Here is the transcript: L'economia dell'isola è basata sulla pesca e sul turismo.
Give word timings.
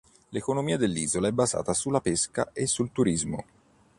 L'economia 0.29 0.77
dell'isola 0.77 1.27
è 1.27 1.31
basata 1.31 1.75
sulla 1.75 2.01
pesca 2.01 2.53
e 2.53 2.65
sul 2.65 2.91
turismo. 2.91 3.45